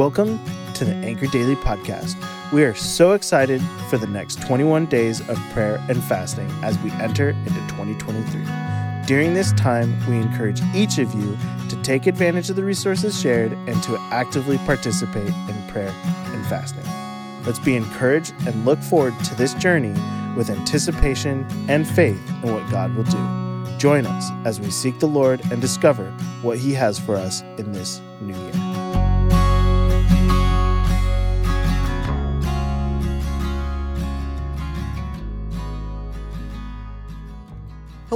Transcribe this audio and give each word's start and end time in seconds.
Welcome 0.00 0.40
to 0.72 0.86
the 0.86 0.94
Anchor 0.94 1.26
Daily 1.26 1.56
Podcast. 1.56 2.16
We 2.54 2.64
are 2.64 2.74
so 2.74 3.12
excited 3.12 3.60
for 3.90 3.98
the 3.98 4.06
next 4.06 4.40
21 4.40 4.86
days 4.86 5.20
of 5.28 5.36
prayer 5.52 5.76
and 5.90 6.02
fasting 6.02 6.50
as 6.62 6.78
we 6.78 6.90
enter 6.92 7.28
into 7.28 7.60
2023. 7.68 9.04
During 9.06 9.34
this 9.34 9.52
time, 9.52 9.94
we 10.08 10.16
encourage 10.16 10.62
each 10.74 10.96
of 10.96 11.12
you 11.12 11.36
to 11.68 11.76
take 11.82 12.06
advantage 12.06 12.48
of 12.48 12.56
the 12.56 12.64
resources 12.64 13.20
shared 13.20 13.52
and 13.52 13.82
to 13.82 13.98
actively 14.10 14.56
participate 14.64 15.28
in 15.28 15.68
prayer 15.68 15.92
and 16.28 16.46
fasting. 16.46 16.86
Let's 17.44 17.58
be 17.58 17.76
encouraged 17.76 18.32
and 18.46 18.64
look 18.64 18.78
forward 18.78 19.22
to 19.24 19.34
this 19.34 19.52
journey 19.52 19.92
with 20.34 20.48
anticipation 20.48 21.46
and 21.68 21.86
faith 21.86 22.26
in 22.42 22.54
what 22.54 22.70
God 22.70 22.94
will 22.94 23.04
do. 23.04 23.76
Join 23.76 24.06
us 24.06 24.30
as 24.46 24.60
we 24.60 24.70
seek 24.70 24.98
the 24.98 25.08
Lord 25.08 25.42
and 25.52 25.60
discover 25.60 26.10
what 26.40 26.56
He 26.56 26.72
has 26.72 26.98
for 26.98 27.16
us 27.16 27.42
in 27.58 27.72
this 27.72 28.00
new 28.22 28.34
year. 28.34 28.59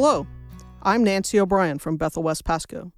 Hello, 0.07 0.27
I'm 0.83 1.03
Nancy 1.03 1.41
O'Brien 1.41 1.79
from 1.79 1.97
Bethel 1.97 2.23
West 2.23 2.45
Pasco. 2.45 2.93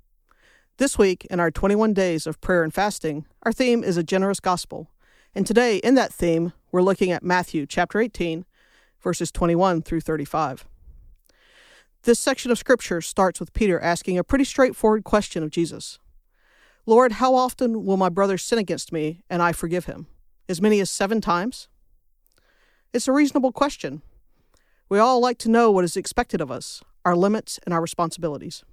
This 0.78 0.98
week, 0.98 1.24
in 1.26 1.38
our 1.38 1.52
21 1.52 1.94
days 1.94 2.26
of 2.26 2.40
prayer 2.40 2.64
and 2.64 2.74
fasting, 2.74 3.26
our 3.44 3.52
theme 3.52 3.84
is 3.84 3.96
a 3.96 4.02
generous 4.02 4.40
gospel. 4.40 4.90
And 5.32 5.46
today, 5.46 5.76
in 5.76 5.94
that 5.94 6.12
theme, 6.12 6.52
we're 6.72 6.82
looking 6.82 7.12
at 7.12 7.22
Matthew 7.22 7.64
chapter 7.64 8.00
18, 8.00 8.44
verses 9.00 9.30
21 9.30 9.82
through 9.82 10.00
35. 10.00 10.66
This 12.02 12.18
section 12.18 12.50
of 12.50 12.58
scripture 12.58 13.00
starts 13.00 13.38
with 13.38 13.52
Peter 13.52 13.78
asking 13.78 14.18
a 14.18 14.24
pretty 14.24 14.42
straightforward 14.42 15.04
question 15.04 15.44
of 15.44 15.50
Jesus 15.50 16.00
Lord, 16.86 17.12
how 17.12 17.36
often 17.36 17.84
will 17.84 17.96
my 17.96 18.08
brother 18.08 18.36
sin 18.36 18.58
against 18.58 18.90
me 18.90 19.22
and 19.30 19.42
I 19.42 19.52
forgive 19.52 19.84
him? 19.84 20.08
As 20.48 20.60
many 20.60 20.80
as 20.80 20.90
seven 20.90 21.20
times? 21.20 21.68
It's 22.92 23.06
a 23.06 23.12
reasonable 23.12 23.52
question, 23.52 24.02
we 24.88 25.00
all 25.00 25.20
like 25.20 25.38
to 25.38 25.50
know 25.50 25.72
what 25.72 25.82
is 25.82 25.96
expected 25.96 26.40
of 26.40 26.50
us, 26.50 26.80
our 27.06 27.16
limits, 27.16 27.60
and 27.64 27.72
our 27.72 27.80
responsibilities. 27.80 28.64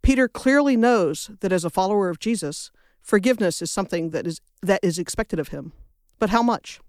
Peter 0.00 0.28
clearly 0.28 0.76
knows 0.76 1.30
that 1.40 1.52
as 1.52 1.64
a 1.64 1.70
follower 1.70 2.08
of 2.08 2.20
Jesus, 2.20 2.70
forgiveness 3.02 3.60
is 3.60 3.70
something 3.70 4.10
that 4.10 4.26
is, 4.26 4.40
that 4.62 4.80
is 4.82 4.98
expected 4.98 5.40
of 5.40 5.48
him. 5.48 5.72
But 6.20 6.30
how 6.30 6.42
much? 6.42 6.80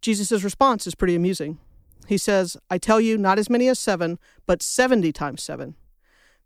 Jesus' 0.00 0.42
response 0.42 0.86
is 0.86 0.94
pretty 0.94 1.14
amusing. 1.14 1.58
He 2.06 2.16
says, 2.16 2.56
I 2.70 2.78
tell 2.78 3.02
you, 3.02 3.18
not 3.18 3.38
as 3.38 3.50
many 3.50 3.68
as 3.68 3.78
seven, 3.78 4.18
but 4.46 4.62
70 4.62 5.12
times 5.12 5.42
seven. 5.42 5.74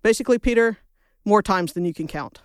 Basically, 0.03 0.39
Peter, 0.39 0.79
more 1.25 1.41
times 1.41 1.75
than 1.75 1.85
you 1.85 1.95
can 1.95 2.09
count. 2.09 2.43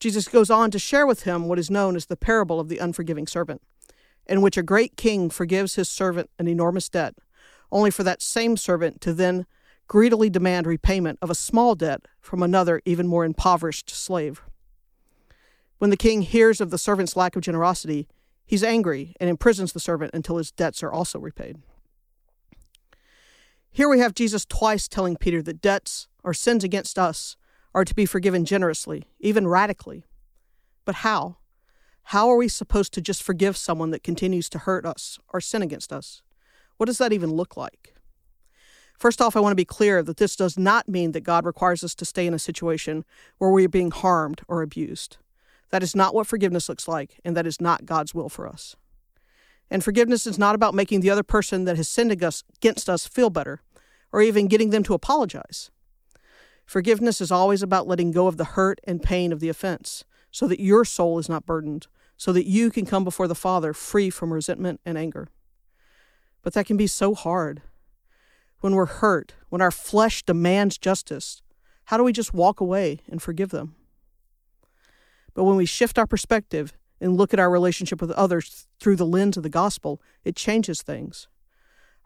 Jesus 0.00 0.26
goes 0.26 0.50
on 0.50 0.70
to 0.70 0.78
share 0.78 1.06
with 1.06 1.24
him 1.24 1.48
what 1.48 1.58
is 1.58 1.70
known 1.70 1.96
as 1.96 2.06
the 2.06 2.16
parable 2.16 2.58
of 2.58 2.70
the 2.70 2.78
unforgiving 2.78 3.26
servant 3.26 3.60
in 4.26 4.40
which 4.40 4.56
a 4.56 4.62
great 4.62 4.96
king 4.96 5.30
forgives 5.30 5.74
his 5.74 5.88
servant 5.88 6.30
an 6.38 6.48
enormous 6.48 6.88
debt, 6.88 7.14
only 7.72 7.90
for 7.90 8.04
that 8.04 8.22
same 8.22 8.56
servant 8.56 9.00
to 9.00 9.12
then 9.12 9.46
greedily 9.88 10.30
demand 10.30 10.66
repayment 10.66 11.18
of 11.20 11.30
a 11.30 11.34
small 11.34 11.74
debt 11.74 12.06
from 12.20 12.42
another, 12.42 12.80
even 12.84 13.08
more 13.08 13.24
impoverished 13.24 13.90
slave. 13.90 14.42
When 15.78 15.90
the 15.90 15.96
king 15.96 16.22
hears 16.22 16.60
of 16.60 16.70
the 16.70 16.78
servant's 16.78 17.16
lack 17.16 17.34
of 17.34 17.42
generosity, 17.42 18.06
he's 18.46 18.62
angry 18.62 19.16
and 19.18 19.28
imprisons 19.28 19.72
the 19.72 19.80
servant 19.80 20.14
until 20.14 20.36
his 20.36 20.52
debts 20.52 20.82
are 20.82 20.92
also 20.92 21.18
repaid. 21.18 21.58
Here 23.70 23.88
we 23.88 23.98
have 23.98 24.14
Jesus 24.14 24.44
twice 24.44 24.86
telling 24.86 25.16
Peter 25.16 25.42
that 25.42 25.62
debts 25.62 26.06
or 26.22 26.34
sins 26.34 26.62
against 26.62 26.98
us 26.98 27.36
are 27.74 27.84
to 27.84 27.94
be 27.94 28.06
forgiven 28.06 28.44
generously, 28.44 29.04
even 29.18 29.48
radically. 29.48 30.04
But 30.84 30.96
how? 30.96 31.38
How 32.04 32.28
are 32.28 32.36
we 32.36 32.48
supposed 32.48 32.92
to 32.92 33.00
just 33.00 33.22
forgive 33.22 33.56
someone 33.56 33.90
that 33.90 34.02
continues 34.02 34.48
to 34.50 34.58
hurt 34.58 34.84
us 34.84 35.18
or 35.32 35.40
sin 35.40 35.62
against 35.62 35.92
us? 35.92 36.22
What 36.82 36.88
does 36.88 36.98
that 36.98 37.12
even 37.12 37.34
look 37.34 37.56
like? 37.56 37.94
First 38.98 39.20
off, 39.22 39.36
I 39.36 39.40
want 39.40 39.52
to 39.52 39.56
be 39.56 39.64
clear 39.64 40.02
that 40.02 40.16
this 40.16 40.34
does 40.34 40.58
not 40.58 40.88
mean 40.88 41.12
that 41.12 41.20
God 41.20 41.46
requires 41.46 41.84
us 41.84 41.94
to 41.94 42.04
stay 42.04 42.26
in 42.26 42.34
a 42.34 42.40
situation 42.40 43.04
where 43.38 43.52
we 43.52 43.66
are 43.66 43.68
being 43.68 43.92
harmed 43.92 44.40
or 44.48 44.62
abused. 44.62 45.18
That 45.70 45.84
is 45.84 45.94
not 45.94 46.12
what 46.12 46.26
forgiveness 46.26 46.68
looks 46.68 46.88
like, 46.88 47.20
and 47.24 47.36
that 47.36 47.46
is 47.46 47.60
not 47.60 47.86
God's 47.86 48.16
will 48.16 48.28
for 48.28 48.48
us. 48.48 48.74
And 49.70 49.84
forgiveness 49.84 50.26
is 50.26 50.40
not 50.40 50.56
about 50.56 50.74
making 50.74 51.02
the 51.02 51.10
other 51.10 51.22
person 51.22 51.66
that 51.66 51.76
has 51.76 51.88
sinned 51.88 52.10
against 52.10 52.90
us 52.90 53.06
feel 53.06 53.30
better, 53.30 53.60
or 54.10 54.20
even 54.20 54.48
getting 54.48 54.70
them 54.70 54.82
to 54.82 54.94
apologize. 54.94 55.70
Forgiveness 56.66 57.20
is 57.20 57.30
always 57.30 57.62
about 57.62 57.86
letting 57.86 58.10
go 58.10 58.26
of 58.26 58.38
the 58.38 58.56
hurt 58.56 58.80
and 58.82 59.00
pain 59.00 59.30
of 59.30 59.38
the 59.38 59.48
offense 59.48 60.02
so 60.32 60.48
that 60.48 60.58
your 60.58 60.84
soul 60.84 61.20
is 61.20 61.28
not 61.28 61.46
burdened, 61.46 61.86
so 62.16 62.32
that 62.32 62.48
you 62.48 62.72
can 62.72 62.84
come 62.84 63.04
before 63.04 63.28
the 63.28 63.36
Father 63.36 63.72
free 63.72 64.10
from 64.10 64.32
resentment 64.32 64.80
and 64.84 64.98
anger. 64.98 65.28
But 66.42 66.54
that 66.54 66.66
can 66.66 66.76
be 66.76 66.86
so 66.86 67.14
hard. 67.14 67.62
When 68.60 68.74
we're 68.74 68.86
hurt, 68.86 69.34
when 69.48 69.60
our 69.60 69.70
flesh 69.70 70.22
demands 70.22 70.78
justice, 70.78 71.42
how 71.86 71.96
do 71.96 72.04
we 72.04 72.12
just 72.12 72.34
walk 72.34 72.60
away 72.60 73.00
and 73.08 73.20
forgive 73.20 73.50
them? 73.50 73.74
But 75.34 75.44
when 75.44 75.56
we 75.56 75.66
shift 75.66 75.98
our 75.98 76.06
perspective 76.06 76.72
and 77.00 77.16
look 77.16 77.32
at 77.32 77.40
our 77.40 77.50
relationship 77.50 78.00
with 78.00 78.10
others 78.12 78.68
through 78.78 78.96
the 78.96 79.06
lens 79.06 79.36
of 79.36 79.42
the 79.42 79.48
gospel, 79.48 80.00
it 80.24 80.36
changes 80.36 80.82
things. 80.82 81.28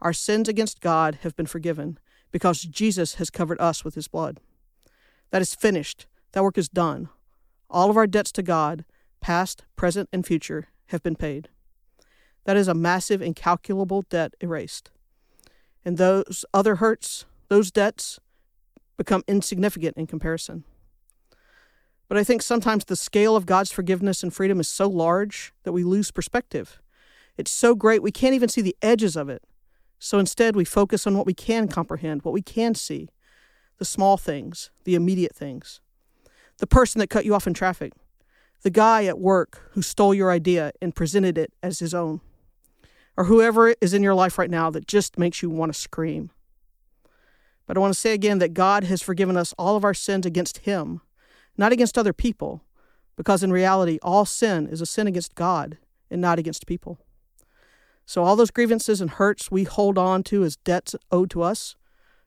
Our 0.00 0.12
sins 0.12 0.48
against 0.48 0.80
God 0.80 1.18
have 1.22 1.36
been 1.36 1.47
forgiven 1.47 1.98
because 2.30 2.62
Jesus 2.62 3.14
has 3.14 3.30
covered 3.30 3.60
us 3.60 3.84
with 3.84 3.94
his 3.94 4.08
blood. 4.08 4.41
That 5.30 5.42
is 5.42 5.54
finished. 5.54 6.06
That 6.32 6.42
work 6.42 6.58
is 6.58 6.68
done. 6.68 7.08
All 7.68 7.91
of 7.91 7.97
our 7.97 8.06
debts 8.06 8.32
to 8.32 8.42
God, 8.42 8.84
past, 9.20 9.64
present, 9.74 10.08
and 10.12 10.24
future, 10.24 10.68
have 10.86 11.03
been 11.03 11.16
paid. 11.16 11.48
That 12.47 12.57
is 12.57 12.69
a 12.69 12.75
massive, 12.75 13.21
incalculable 13.21 14.03
debt 14.03 14.34
erased. 14.41 14.91
And 15.84 15.99
those 15.99 16.45
other 16.55 16.77
hurts, 16.77 17.27
those 17.49 17.71
debts, 17.71 18.19
become 18.97 19.23
insignificant 19.29 19.97
in 19.97 20.07
comparison. 20.07 20.65
But 22.09 22.17
I 22.17 22.25
think 22.25 22.41
sometimes 22.41 22.84
the 22.84 22.97
scale 22.97 23.37
of 23.37 23.47
God's 23.47 23.73
forgiveness 23.73 24.23
and 24.23 24.33
freedom 24.33 24.61
is 24.61 24.69
so 24.69 24.89
large 24.89 25.53
that 25.65 25.73
we 25.73 25.84
lose 25.84 26.11
perspective. 26.11 26.81
It's 27.37 27.51
so 27.51 27.75
great 27.75 28.03
we 28.03 28.12
can't 28.12 28.34
even 28.34 28.49
see 28.49 28.63
the 28.63 28.77
edges 28.81 29.17
of 29.17 29.28
it. 29.28 29.43
So 29.99 30.19
instead, 30.19 30.57
we 30.57 30.65
focus 30.65 31.07
on 31.07 31.17
what 31.17 31.27
we 31.27 31.34
can 31.34 31.69
comprehend, 31.69 32.23
what 32.23 32.33
we 32.33 32.43
can 32.43 32.75
see 32.75 33.09
the 33.78 33.84
small 33.84 34.17
things, 34.17 34.71
the 34.84 34.95
immediate 34.95 35.34
things 35.34 35.81
the 36.59 36.67
person 36.67 36.99
that 36.99 37.11
cut 37.11 37.25
you 37.25 37.34
off 37.34 37.47
in 37.47 37.55
traffic, 37.55 37.93
the 38.63 38.71
guy 38.71 39.05
at 39.05 39.19
work 39.19 39.71
who 39.73 39.83
stole 39.83 40.15
your 40.15 40.31
idea 40.31 40.73
and 40.81 40.95
presented 40.95 41.37
it 41.37 41.53
as 41.63 41.78
his 41.78 41.93
own, 41.93 42.21
or 43.16 43.25
whoever 43.25 43.75
is 43.81 43.94
in 43.94 44.03
your 44.03 44.15
life 44.15 44.38
right 44.38 44.50
now 44.50 44.71
that 44.71 44.87
just 44.87 45.19
makes 45.19 45.43
you 45.43 45.50
want 45.50 45.72
to 45.72 45.78
scream. 45.78 46.31
But 47.66 47.77
I 47.77 47.81
want 47.81 47.94
to 47.94 47.99
say 47.99 48.12
again 48.12 48.38
that 48.38 48.54
God 48.54 48.84
has 48.84 49.03
forgiven 49.03 49.37
us 49.37 49.54
all 49.59 49.77
of 49.77 49.84
our 49.84 49.94
sins 49.94 50.27
against 50.27 50.59
Him, 50.59 51.00
not 51.56 51.72
against 51.72 51.99
other 51.99 52.12
people, 52.12 52.62
because 53.16 53.43
in 53.43 53.53
reality, 53.53 53.99
all 54.03 54.25
sin 54.25 54.69
is 54.69 54.81
a 54.81 54.87
sin 54.87 55.06
against 55.06 55.34
God 55.34 55.78
and 56.10 56.21
not 56.21 56.38
against 56.38 56.66
people. 56.66 56.99
So 58.04 58.22
all 58.22 58.37
those 58.37 58.53
grievances 58.53 59.00
and 59.00 59.10
hurts 59.10 59.50
we 59.50 59.65
hold 59.65 59.98
on 59.98 60.22
to 60.25 60.44
as 60.44 60.56
debts 60.56 60.94
owed 61.10 61.31
to 61.31 61.43
us 61.43 61.75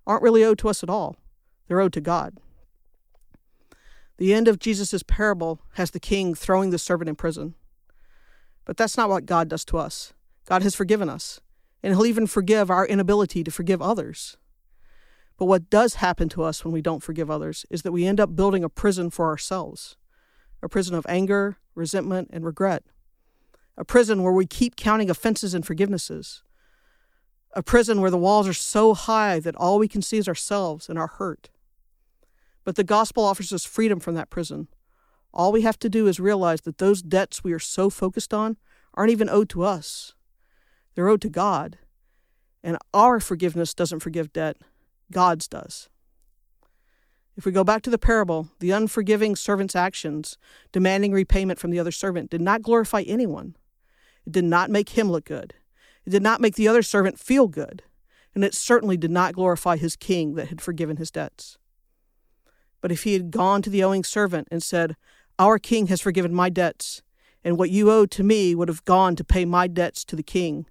aren't 0.06 0.24
really 0.24 0.44
owed 0.44 0.58
to 0.60 0.70
us 0.70 0.84
at 0.84 0.90
all, 0.90 1.16
they're 1.68 1.80
owed 1.80 1.94
to 1.94 2.02
God. 2.02 2.38
The 4.18 4.34
end 4.34 4.50
of 4.50 4.60
Jesus' 4.60 5.04
parable 5.04 5.62
has 5.76 5.92
the 5.92 6.00
king 6.00 6.36
throwing 6.36 6.72
the 6.72 6.78
servant 6.78 7.08
in 7.08 7.16
prison. 7.16 7.56
But 8.66 8.76
that's 8.76 8.98
not 8.98 9.08
what 9.08 9.26
God 9.26 9.48
does 9.48 9.64
to 9.66 9.78
us. 9.78 10.14
God 10.50 10.64
has 10.64 10.74
forgiven 10.74 11.10
us, 11.10 11.40
and 11.84 11.94
He'll 11.94 12.08
even 12.08 12.26
forgive 12.26 12.72
our 12.72 12.86
inability 12.86 13.44
to 13.44 13.52
forgive 13.52 13.84
others. 13.84 14.36
But 15.38 15.46
what 15.46 15.70
does 15.70 15.96
happen 15.96 16.28
to 16.30 16.42
us 16.42 16.66
when 16.66 16.74
we 16.74 16.82
don't 16.82 17.04
forgive 17.04 17.30
others 17.30 17.68
is 17.70 17.84
that 17.84 17.92
we 17.92 18.08
end 18.08 18.20
up 18.20 18.36
building 18.36 18.64
a 18.64 18.70
prison 18.70 19.12
for 19.12 19.28
ourselves 19.28 19.96
a 20.62 20.68
prison 20.68 20.94
of 20.94 21.06
anger, 21.08 21.56
resentment, 21.74 22.30
and 22.34 22.44
regret. 22.44 22.84
A 23.78 23.86
prison 23.86 24.24
where 24.24 24.34
we 24.34 24.46
keep 24.46 24.76
counting 24.76 25.10
offenses 25.10 25.54
and 25.54 25.64
forgivenesses. 25.66 26.42
A 27.54 27.64
prison 27.64 28.02
where 28.02 28.12
the 28.12 28.18
walls 28.18 28.46
are 28.46 28.54
so 28.54 28.94
high 28.94 29.40
that 29.40 29.56
all 29.56 29.80
we 29.80 29.88
can 29.88 30.02
see 30.02 30.18
is 30.18 30.28
ourselves 30.28 30.90
and 30.90 31.00
our 31.00 31.08
hurt. 31.08 31.50
But 32.66 32.76
the 32.76 32.84
gospel 32.84 33.24
offers 33.24 33.54
us 33.54 33.64
freedom 33.64 34.02
from 34.02 34.16
that 34.16 34.30
prison. 34.30 34.68
All 35.34 35.54
we 35.54 35.62
have 35.62 35.80
to 35.80 35.90
do 35.90 36.08
is 36.08 36.20
realize 36.20 36.62
that 36.62 36.80
those 36.80 37.02
debts 37.02 37.42
we 37.42 37.54
are 37.54 37.60
so 37.60 37.90
focused 37.90 38.34
on 38.34 38.58
aren't 38.96 39.12
even 39.12 39.30
owed 39.30 39.48
to 39.52 39.64
us, 39.64 40.14
they're 41.00 41.08
owed 41.08 41.22
to 41.22 41.30
God. 41.30 41.78
And 42.62 42.78
our 42.94 43.22
forgiveness 43.22 43.74
doesn't 43.74 44.02
forgive 44.02 44.34
debt, 44.34 44.58
God's 45.14 45.48
does. 45.48 45.88
If 47.38 47.46
we 47.46 47.54
go 47.54 47.64
back 47.64 47.84
to 47.84 47.90
the 47.90 47.98
parable, 47.98 48.50
the 48.60 48.72
unforgiving 48.72 49.38
servant's 49.38 49.78
actions, 49.78 50.38
demanding 50.74 51.14
repayment 51.14 51.58
from 51.58 51.72
the 51.72 51.80
other 51.80 51.94
servant, 51.94 52.30
did 52.30 52.42
not 52.42 52.64
glorify 52.64 53.04
anyone. 53.04 53.56
It 54.28 54.34
did 54.34 54.44
not 54.44 54.70
make 54.70 54.90
him 54.90 55.10
look 55.10 55.24
good. 55.24 55.54
It 56.06 56.10
did 56.10 56.22
not 56.22 56.42
make 56.42 56.56
the 56.56 56.68
other 56.68 56.82
servant 56.82 57.18
feel 57.18 57.48
good. 57.48 57.82
And 58.36 58.44
it 58.44 58.54
certainly 58.54 58.98
did 58.98 59.10
not 59.10 59.36
glorify 59.36 59.78
his 59.78 59.96
king 59.96 60.36
that 60.36 60.50
had 60.50 60.60
forgiven 60.60 60.98
his 60.98 61.12
debts. 61.12 61.58
But 62.82 62.92
if 62.92 63.04
he 63.04 63.14
had 63.14 63.32
gone 63.32 63.62
to 63.62 63.70
the 63.70 63.86
owing 63.86 64.04
servant 64.04 64.50
and 64.52 64.62
said, 64.62 64.98
Our 65.40 65.60
king 65.60 65.88
has 65.88 66.02
forgiven 66.02 66.34
my 66.34 66.50
debts, 66.50 67.04
and 67.42 67.58
what 67.58 67.70
you 67.70 67.90
owe 67.90 68.06
to 68.06 68.22
me 68.22 68.54
would 68.54 68.68
have 68.68 68.84
gone 68.84 69.16
to 69.16 69.24
pay 69.24 69.46
my 69.46 69.68
debts 69.68 70.04
to 70.04 70.18
the 70.18 70.24
king. 70.24 70.66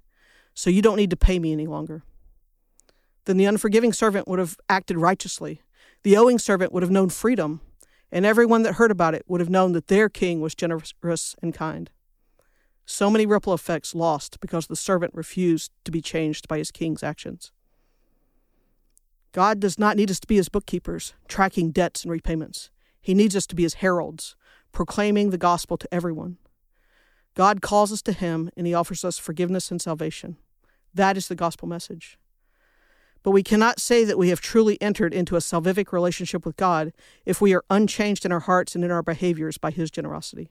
So 0.58 0.70
you 0.70 0.82
don't 0.82 0.96
need 0.96 1.10
to 1.10 1.16
pay 1.16 1.38
me 1.38 1.52
any 1.52 1.68
longer. 1.68 2.02
Then 3.26 3.36
the 3.36 3.44
unforgiving 3.44 3.92
servant 3.92 4.26
would 4.26 4.40
have 4.40 4.58
acted 4.68 4.96
righteously. 4.96 5.62
The 6.02 6.16
owing 6.16 6.40
servant 6.40 6.72
would 6.72 6.82
have 6.82 6.90
known 6.90 7.10
freedom, 7.10 7.60
and 8.10 8.26
everyone 8.26 8.64
that 8.64 8.74
heard 8.74 8.90
about 8.90 9.14
it 9.14 9.22
would 9.28 9.40
have 9.40 9.48
known 9.48 9.70
that 9.70 9.86
their 9.86 10.08
king 10.08 10.40
was 10.40 10.56
generous 10.56 11.36
and 11.40 11.54
kind. 11.54 11.90
So 12.84 13.08
many 13.08 13.24
ripple 13.24 13.54
effects 13.54 13.94
lost 13.94 14.40
because 14.40 14.66
the 14.66 14.74
servant 14.74 15.14
refused 15.14 15.70
to 15.84 15.92
be 15.92 16.00
changed 16.00 16.48
by 16.48 16.58
his 16.58 16.72
king's 16.72 17.04
actions. 17.04 17.52
God 19.30 19.60
does 19.60 19.78
not 19.78 19.96
need 19.96 20.10
us 20.10 20.18
to 20.18 20.26
be 20.26 20.38
his 20.38 20.48
bookkeepers, 20.48 21.14
tracking 21.28 21.70
debts 21.70 22.02
and 22.02 22.10
repayments. 22.10 22.70
He 23.00 23.14
needs 23.14 23.36
us 23.36 23.46
to 23.46 23.54
be 23.54 23.62
his 23.62 23.74
heralds, 23.74 24.34
proclaiming 24.72 25.30
the 25.30 25.38
gospel 25.38 25.76
to 25.76 25.94
everyone. 25.94 26.36
God 27.36 27.62
calls 27.62 27.92
us 27.92 28.02
to 28.02 28.12
him 28.12 28.50
and 28.56 28.66
he 28.66 28.74
offers 28.74 29.04
us 29.04 29.18
forgiveness 29.18 29.70
and 29.70 29.80
salvation. 29.80 30.36
That 30.98 31.16
is 31.16 31.28
the 31.28 31.36
gospel 31.36 31.68
message. 31.68 32.18
But 33.22 33.30
we 33.30 33.44
cannot 33.44 33.78
say 33.78 34.02
that 34.02 34.18
we 34.18 34.30
have 34.30 34.40
truly 34.40 34.82
entered 34.82 35.14
into 35.14 35.36
a 35.36 35.38
salvific 35.38 35.92
relationship 35.92 36.44
with 36.44 36.56
God 36.56 36.92
if 37.24 37.40
we 37.40 37.54
are 37.54 37.62
unchanged 37.70 38.24
in 38.24 38.32
our 38.32 38.40
hearts 38.40 38.74
and 38.74 38.84
in 38.84 38.90
our 38.90 39.04
behaviors 39.04 39.58
by 39.58 39.70
his 39.70 39.92
generosity. 39.92 40.50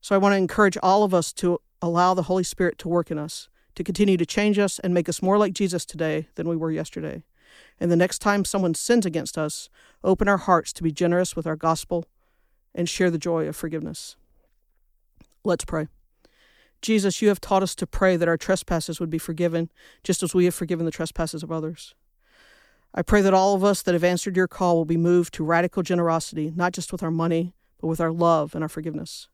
So 0.00 0.16
I 0.16 0.18
want 0.18 0.32
to 0.32 0.38
encourage 0.38 0.76
all 0.82 1.04
of 1.04 1.14
us 1.14 1.32
to 1.34 1.60
allow 1.80 2.14
the 2.14 2.24
Holy 2.24 2.42
Spirit 2.42 2.78
to 2.78 2.88
work 2.88 3.12
in 3.12 3.18
us, 3.18 3.48
to 3.76 3.84
continue 3.84 4.16
to 4.16 4.26
change 4.26 4.58
us 4.58 4.80
and 4.80 4.92
make 4.92 5.08
us 5.08 5.22
more 5.22 5.38
like 5.38 5.52
Jesus 5.52 5.84
today 5.84 6.26
than 6.34 6.48
we 6.48 6.56
were 6.56 6.72
yesterday. 6.72 7.22
And 7.78 7.92
the 7.92 7.96
next 7.96 8.18
time 8.18 8.44
someone 8.44 8.74
sins 8.74 9.06
against 9.06 9.38
us, 9.38 9.68
open 10.02 10.26
our 10.26 10.38
hearts 10.38 10.72
to 10.72 10.82
be 10.82 10.90
generous 10.90 11.36
with 11.36 11.46
our 11.46 11.56
gospel 11.56 12.06
and 12.74 12.88
share 12.88 13.12
the 13.12 13.18
joy 13.18 13.46
of 13.46 13.54
forgiveness. 13.54 14.16
Let's 15.44 15.64
pray. 15.64 15.86
Jesus, 16.82 17.22
you 17.22 17.28
have 17.28 17.40
taught 17.40 17.62
us 17.62 17.74
to 17.76 17.86
pray 17.86 18.16
that 18.16 18.28
our 18.28 18.36
trespasses 18.36 19.00
would 19.00 19.10
be 19.10 19.18
forgiven, 19.18 19.70
just 20.04 20.22
as 20.22 20.34
we 20.34 20.44
have 20.44 20.54
forgiven 20.54 20.84
the 20.84 20.92
trespasses 20.92 21.42
of 21.42 21.50
others. 21.50 21.94
I 22.94 23.02
pray 23.02 23.20
that 23.22 23.34
all 23.34 23.54
of 23.54 23.64
us 23.64 23.82
that 23.82 23.94
have 23.94 24.04
answered 24.04 24.36
your 24.36 24.48
call 24.48 24.76
will 24.76 24.84
be 24.84 24.96
moved 24.96 25.34
to 25.34 25.44
radical 25.44 25.82
generosity, 25.82 26.52
not 26.54 26.72
just 26.72 26.92
with 26.92 27.02
our 27.02 27.10
money, 27.10 27.52
but 27.80 27.88
with 27.88 28.00
our 28.00 28.12
love 28.12 28.54
and 28.54 28.62
our 28.62 28.68
forgiveness. 28.68 29.28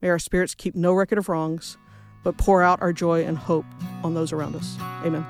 May 0.00 0.08
our 0.08 0.18
spirits 0.18 0.54
keep 0.54 0.74
no 0.74 0.92
record 0.92 1.18
of 1.18 1.28
wrongs, 1.28 1.76
but 2.24 2.38
pour 2.38 2.62
out 2.62 2.80
our 2.80 2.92
joy 2.92 3.24
and 3.24 3.36
hope 3.36 3.66
on 4.02 4.14
those 4.14 4.32
around 4.32 4.56
us. 4.56 4.76
Amen. 5.04 5.26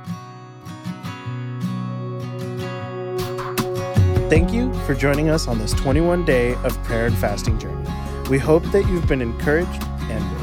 Thank 4.31 4.53
you 4.53 4.73
for 4.87 4.94
joining 4.94 5.29
us 5.29 5.47
on 5.47 5.59
this 5.59 5.73
21 5.75 6.25
day 6.25 6.55
of 6.64 6.81
prayer 6.85 7.06
and 7.06 7.19
fasting 7.19 7.59
journey. 7.59 7.87
We 8.31 8.38
hope 8.38 8.62
that 8.73 8.88
you've 8.88 9.06
been 9.06 9.20
encouraged 9.20 9.82
and. 10.09 10.42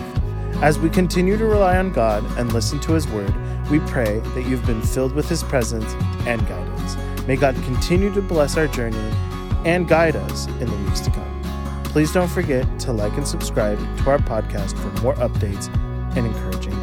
As 0.61 0.77
we 0.77 0.89
continue 0.89 1.37
to 1.37 1.45
rely 1.45 1.77
on 1.77 1.93
God 1.93 2.21
and 2.37 2.51
listen 2.51 2.81
to 2.81 2.91
His 2.91 3.07
word, 3.07 3.33
we 3.71 3.79
pray 3.79 4.19
that 4.19 4.45
you've 4.45 4.65
been 4.65 4.81
filled 4.81 5.13
with 5.13 5.29
His 5.29 5.41
presence 5.41 5.89
and 6.27 6.45
guidance. 6.49 6.97
May 7.25 7.37
God 7.37 7.55
continue 7.63 8.13
to 8.13 8.21
bless 8.21 8.57
our 8.57 8.67
journey 8.67 8.97
and 9.63 9.87
guide 9.87 10.17
us 10.17 10.47
in 10.47 10.65
the 10.65 10.75
weeks 10.83 10.99
to 11.01 11.11
come. 11.11 11.41
Please 11.85 12.11
don't 12.11 12.27
forget 12.27 12.67
to 12.81 12.91
like 12.91 13.13
and 13.13 13.25
subscribe 13.25 13.79
to 13.99 14.09
our 14.09 14.19
podcast 14.19 14.77
for 14.77 15.01
more 15.01 15.15
updates 15.15 15.73
and 16.17 16.27
encouragement. 16.27 16.78